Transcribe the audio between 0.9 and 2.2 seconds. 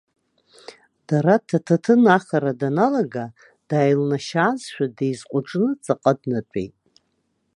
Дараҭ аҭаҭын